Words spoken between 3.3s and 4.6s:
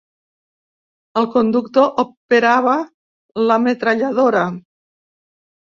la metralladora.